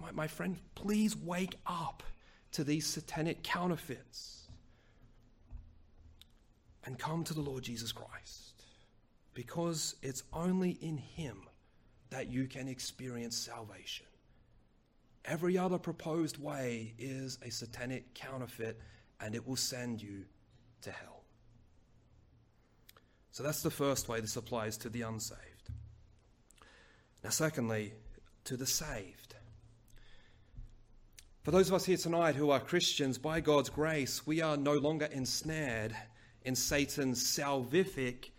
[0.00, 2.04] My, my friend, please wake up
[2.52, 4.45] to these satanic counterfeits
[6.86, 8.64] and come to the Lord Jesus Christ
[9.34, 11.42] because it's only in Him
[12.08, 14.06] that you can experience salvation.
[15.26, 18.80] Every other proposed way is a satanic counterfeit,
[19.20, 20.24] and it will send you
[20.82, 21.24] to hell.
[23.30, 25.40] So that's the first way this applies to the unsaved.
[27.22, 27.92] Now, secondly,
[28.44, 29.34] to the saved.
[31.42, 34.74] For those of us here tonight who are Christians, by God's grace, we are no
[34.74, 35.94] longer ensnared
[36.46, 38.30] in Satan's salvific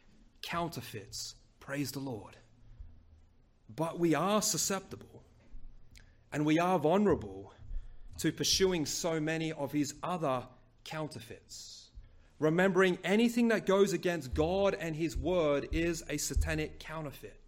[0.41, 1.35] counterfeits.
[1.59, 2.37] Praise the Lord.
[3.75, 5.23] But we are susceptible
[6.31, 7.53] and we are vulnerable
[8.19, 10.43] to pursuing so many of his other
[10.85, 11.89] counterfeits.
[12.39, 17.39] Remembering anything that goes against God and his word is a satanic counterfeit.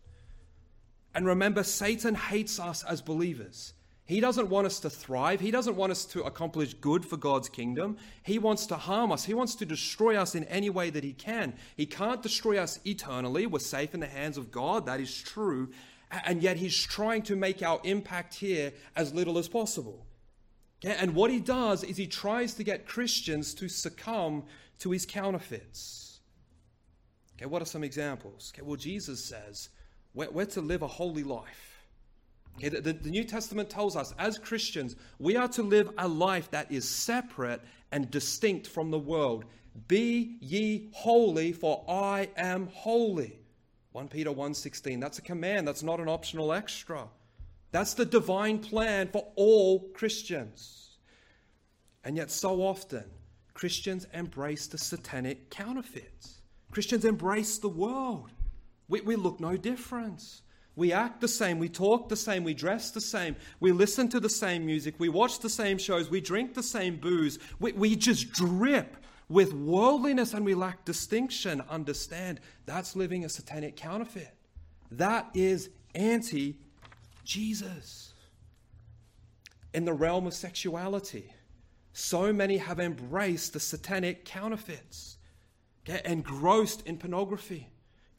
[1.16, 3.74] And remember, Satan hates us as believers.
[4.10, 5.40] He doesn't want us to thrive.
[5.40, 7.96] He doesn't want us to accomplish good for God's kingdom.
[8.24, 9.24] He wants to harm us.
[9.24, 11.54] He wants to destroy us in any way that he can.
[11.78, 13.46] He can't destroy us eternally.
[13.46, 14.88] We're safe in the hands of God.
[14.88, 15.70] That is true.
[16.26, 20.08] And yet he's trying to make our impact here as little as possible.
[20.84, 20.96] Okay?
[20.98, 24.44] And what he does is he tries to get Christians to succumb
[24.80, 26.22] to his counterfeits.
[27.38, 28.52] Okay, what are some examples?
[28.56, 29.70] Okay, well, Jesus says
[30.16, 31.69] we're, we're to live a holy life.
[32.60, 36.52] Okay, the, the New Testament tells us as Christians, we are to live a life
[36.52, 39.46] that is separate and distinct from the world.
[39.88, 43.40] Be ye holy, for I am holy.
[43.94, 45.00] 1 Peter 1:16.
[45.00, 47.08] That's a command, that's not an optional extra.
[47.72, 50.98] That's the divine plan for all Christians.
[52.04, 53.06] And yet so often
[53.54, 56.42] Christians embrace the satanic counterfeits.
[56.72, 58.32] Christians embrace the world.
[58.88, 60.42] We, we look no different.
[60.80, 64.20] We act the same, we talk the same, we dress the same, we listen to
[64.22, 67.38] the same music, we watch the same shows, we drink the same booze.
[67.60, 68.96] We, we just drip
[69.28, 71.62] with worldliness and we lack distinction.
[71.70, 74.34] Understand that's living a satanic counterfeit.
[74.90, 76.56] That is anti
[77.26, 78.14] Jesus.
[79.74, 81.34] In the realm of sexuality,
[81.92, 85.18] so many have embraced the satanic counterfeits,
[85.84, 87.68] get engrossed in pornography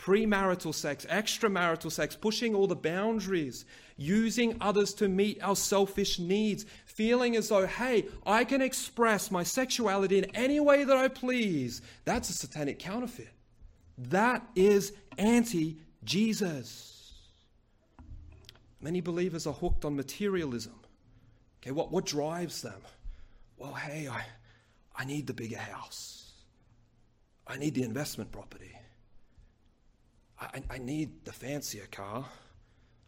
[0.00, 3.66] premarital sex, extramarital sex, pushing all the boundaries,
[3.98, 9.42] using others to meet our selfish needs, feeling as though, hey, I can express my
[9.42, 11.82] sexuality in any way that I please.
[12.06, 13.28] That's a satanic counterfeit.
[13.98, 17.12] That is anti Jesus.
[18.80, 20.80] Many believers are hooked on materialism.
[21.60, 22.80] Okay, what, what drives them?
[23.58, 24.24] Well, hey, I,
[24.96, 26.32] I need the bigger house.
[27.46, 28.72] I need the investment property.
[30.40, 32.24] I, I need the fancier car.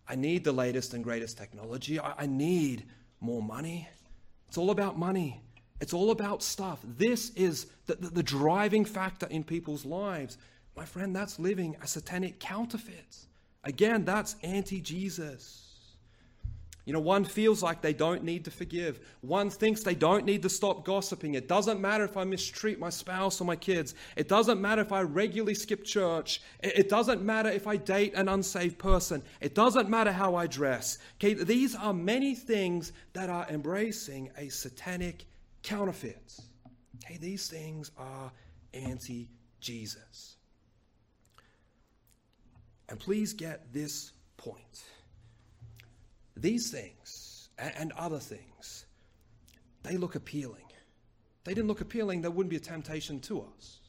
[0.08, 1.98] I need the latest and greatest technology.
[1.98, 2.84] I, I need
[3.20, 3.88] more money.
[4.48, 5.40] It's all about money.
[5.80, 6.80] It's all about stuff.
[6.84, 10.38] This is the, the, the driving factor in people's lives.
[10.76, 13.16] My friend, that's living a satanic counterfeit.
[13.64, 15.61] Again, that's anti Jesus.
[16.84, 18.98] You know, one feels like they don't need to forgive.
[19.20, 21.34] One thinks they don't need to stop gossiping.
[21.34, 23.94] It doesn't matter if I mistreat my spouse or my kids.
[24.16, 26.42] It doesn't matter if I regularly skip church.
[26.60, 29.22] It doesn't matter if I date an unsaved person.
[29.40, 30.98] It doesn't matter how I dress.
[31.16, 35.26] Okay, these are many things that are embracing a satanic
[35.62, 36.36] counterfeit.
[37.04, 38.32] Okay, these things are
[38.74, 39.28] anti
[39.60, 40.34] Jesus.
[42.88, 44.82] And please get this point
[46.36, 48.86] these things and other things,
[49.82, 50.64] they look appealing.
[51.44, 53.80] They didn't look appealing, there wouldn't be a temptation to us.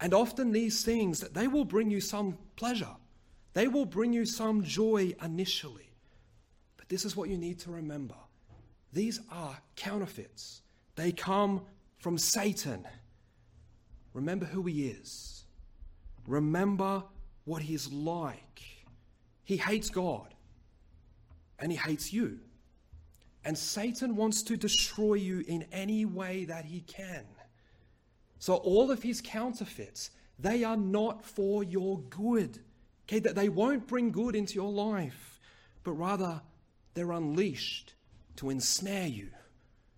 [0.00, 2.96] And often these things, they will bring you some pleasure.
[3.52, 5.90] They will bring you some joy initially.
[6.76, 8.14] But this is what you need to remember.
[8.92, 10.62] These are counterfeits.
[10.96, 11.62] They come
[11.98, 12.86] from Satan.
[14.14, 15.44] Remember who he is.
[16.26, 17.04] Remember
[17.44, 18.62] what he's like.
[19.44, 20.34] He hates God
[21.60, 22.38] and he hates you.
[23.44, 27.24] And Satan wants to destroy you in any way that he can.
[28.38, 32.58] So all of his counterfeits, they are not for your good.
[33.06, 35.40] Okay, that they won't bring good into your life,
[35.84, 36.40] but rather
[36.94, 37.94] they're unleashed
[38.36, 39.28] to ensnare you.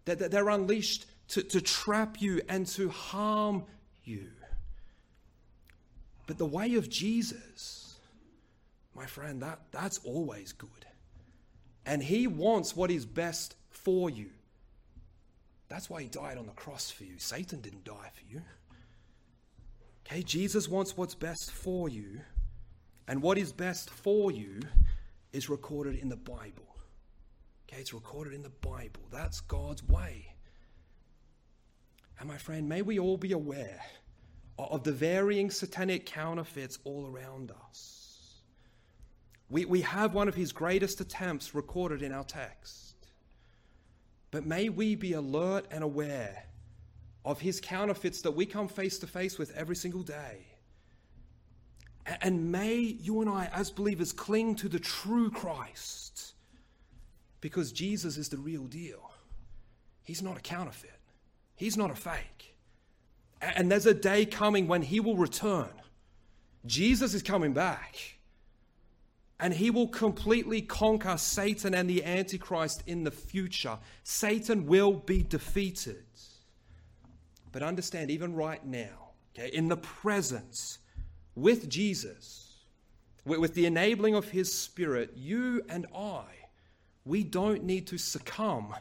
[0.05, 3.65] That they're unleashed to, to trap you and to harm
[4.05, 4.29] you.
[6.27, 7.99] But the way of Jesus,
[8.95, 10.69] my friend, that, that's always good.
[11.87, 14.31] And He wants what is best for you.
[15.69, 17.19] That's why He died on the cross for you.
[17.19, 18.43] Satan didn't die for you.
[20.07, 22.21] Okay, Jesus wants what's best for you.
[23.09, 24.61] And what is best for you
[25.33, 26.77] is recorded in the Bible.
[27.69, 29.03] Okay, it's recorded in the Bible.
[29.11, 30.35] That's God's way.
[32.19, 33.81] And my friend, may we all be aware
[34.59, 38.02] of the varying satanic counterfeits all around us.
[39.53, 42.95] We, we have one of his greatest attempts recorded in our text.
[44.31, 46.47] But may we be alert and aware
[47.23, 50.47] of his counterfeits that we come face to face with every single day.
[52.23, 56.33] And may you and I, as believers, cling to the true Christ
[57.43, 59.11] because Jesus is the real deal.
[60.03, 60.99] He's not a counterfeit,
[61.57, 62.57] He's not a fake.
[63.43, 65.69] And there's a day coming when He will return.
[66.65, 68.17] Jesus is coming back.
[69.41, 73.79] And he will completely conquer Satan and the Antichrist in the future.
[74.05, 76.05] Satan will be defeated.
[77.51, 80.79] But understand, even right now, okay, in the presence,
[81.35, 82.55] with Jesus,
[83.25, 86.25] with the enabling of his Spirit, you and I,
[87.05, 88.75] we don't need to succumb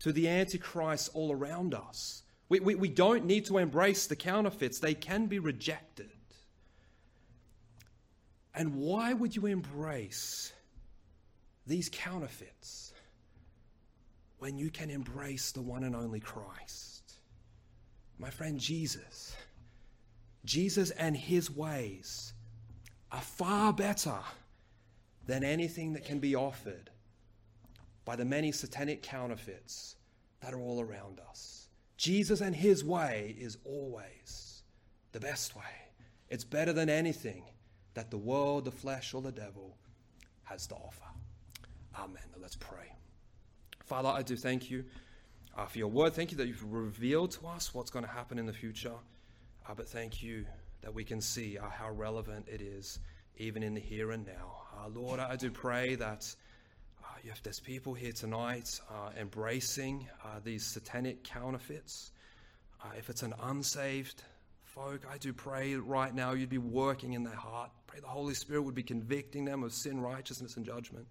[0.00, 2.22] to the Antichrist all around us.
[2.48, 6.10] We, we, we don't need to embrace the counterfeits, they can be rejected.
[8.54, 10.52] And why would you embrace
[11.66, 12.92] these counterfeits
[14.38, 17.14] when you can embrace the one and only Christ?
[18.18, 19.34] My friend, Jesus.
[20.44, 22.32] Jesus and his ways
[23.10, 24.18] are far better
[25.26, 26.90] than anything that can be offered
[28.04, 29.96] by the many satanic counterfeits
[30.40, 31.68] that are all around us.
[31.96, 34.62] Jesus and his way is always
[35.12, 35.62] the best way.
[36.28, 37.44] It's better than anything
[37.94, 39.76] that the world, the flesh, or the devil
[40.44, 41.04] has to offer.
[41.98, 42.22] Amen.
[42.40, 42.92] Let's pray.
[43.84, 44.84] Father, I do thank you
[45.56, 46.14] uh, for your word.
[46.14, 48.94] Thank you that you've revealed to us what's going to happen in the future.
[49.68, 50.44] Uh, but thank you
[50.80, 52.98] that we can see uh, how relevant it is
[53.36, 54.62] even in the here and now.
[54.76, 56.34] Uh, Lord, I do pray that
[57.02, 60.08] uh, if there's people here tonight uh, embracing
[60.44, 62.12] these satanic counterfeits,
[62.96, 64.22] if it's an unsaved
[64.64, 67.70] folk, I do pray right now you'd be working in their heart.
[67.92, 71.06] Pray the Holy Spirit would be convicting them of sin, righteousness, and judgment.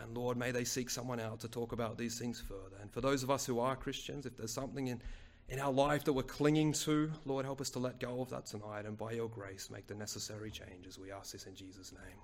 [0.00, 2.82] And Lord, may they seek someone out to talk about these things further.
[2.82, 5.00] And for those of us who are Christians, if there's something in,
[5.48, 8.46] in our life that we're clinging to, Lord, help us to let go of that
[8.46, 10.98] tonight and by your grace make the necessary changes.
[10.98, 12.18] We ask this in Jesus' name.